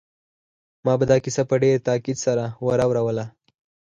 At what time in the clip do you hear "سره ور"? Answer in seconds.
2.25-2.79